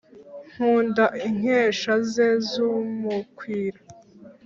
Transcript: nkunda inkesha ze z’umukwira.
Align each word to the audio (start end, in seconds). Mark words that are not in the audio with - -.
nkunda 0.51 1.05
inkesha 1.27 1.93
ze 2.11 2.29
z’umukwira. 2.47 3.79